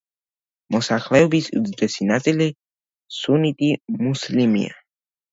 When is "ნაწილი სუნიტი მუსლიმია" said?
2.11-4.73